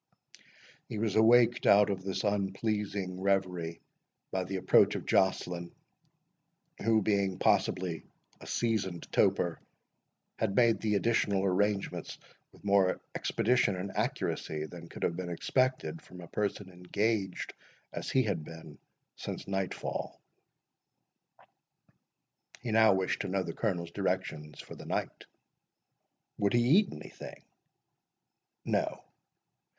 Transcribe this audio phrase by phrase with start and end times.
[0.89, 3.81] He was waked out of this unpleasing reverie
[4.31, 5.71] by the approach of Joceline,
[6.83, 8.03] who, being possibly
[8.39, 9.59] a seasoned toper,
[10.39, 12.17] had made the additional arrangements
[12.51, 17.53] with more expedition and accuracy, than could have been expected from a person engaged
[17.93, 18.79] as he had been
[19.17, 20.19] since night fall.
[22.61, 25.25] He now wished to know the Colonel's directions for the night.
[26.39, 27.43] "Would he eat anything?"
[28.65, 29.03] "No."